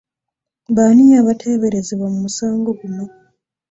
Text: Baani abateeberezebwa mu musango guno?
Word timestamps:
Baani 0.75 1.05
abateeberezebwa 1.21 2.07
mu 2.13 2.19
musango 2.25 2.69
guno? 2.79 3.05